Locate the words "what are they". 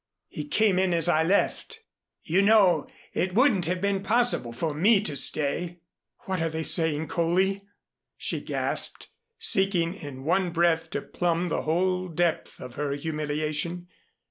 6.21-6.63